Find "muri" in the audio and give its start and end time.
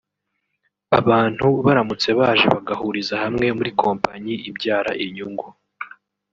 3.57-3.71